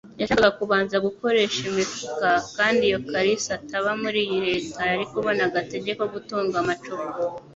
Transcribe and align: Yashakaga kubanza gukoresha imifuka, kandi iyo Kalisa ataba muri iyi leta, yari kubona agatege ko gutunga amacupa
Yashakaga 0.21 0.57
kubanza 0.59 0.95
gukoresha 1.05 1.61
imifuka, 1.71 2.29
kandi 2.57 2.81
iyo 2.89 2.99
Kalisa 3.09 3.49
ataba 3.59 3.89
muri 4.01 4.19
iyi 4.25 4.39
leta, 4.47 4.79
yari 4.91 5.05
kubona 5.13 5.41
agatege 5.47 5.91
ko 5.99 6.05
gutunga 6.13 6.55
amacupa 6.63 7.07